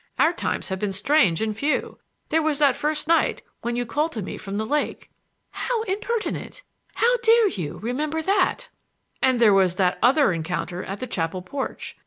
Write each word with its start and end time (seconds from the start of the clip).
Our 0.17 0.33
times 0.33 0.69
have 0.69 0.79
been 0.79 0.93
strange 0.93 1.43
and 1.43 1.55
few. 1.55 1.99
There 2.29 2.41
was 2.41 2.57
that 2.57 2.75
first 2.75 3.07
night, 3.07 3.43
when 3.61 3.75
you 3.75 3.85
called 3.85 4.11
to 4.13 4.23
me 4.23 4.35
from 4.35 4.57
the 4.57 4.65
lake." 4.65 5.11
"How 5.51 5.83
impertinent! 5.83 6.63
How 6.95 7.17
dare 7.17 7.49
you—remember 7.49 8.23
that?" 8.23 8.69
"And 9.21 9.39
there 9.39 9.53
was 9.53 9.75
that 9.75 9.99
other 10.01 10.33
encounter 10.33 10.83
at 10.83 11.01
the 11.01 11.05
chapel 11.05 11.43
porch. 11.43 11.99